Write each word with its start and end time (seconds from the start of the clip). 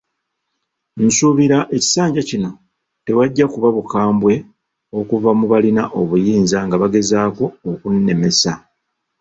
Nsuubira 1.05 1.57
ekisanja 1.75 2.21
kino 2.29 2.51
tewajja 3.05 3.45
kuba 3.53 3.67
bukambwe 3.75 4.33
okuva 4.99 5.29
mu 5.39 5.45
balina 5.51 5.83
obuyinza 5.99 6.57
nga 6.65 6.75
bagezaako 6.81 7.45
okunnemesa. 7.71 8.53